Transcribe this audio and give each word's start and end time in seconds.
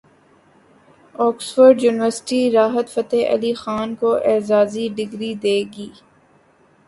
Oxford 1.15 1.75
University 1.83 2.41
Rahat 2.51 2.87
Fateh 2.95 3.21
Ali 3.33 3.53
Khan 3.61 3.89
کو 3.99 4.09
اعزازی 4.31 4.85
degree 4.97 5.33
دے 5.43 5.57
گی 5.73 5.89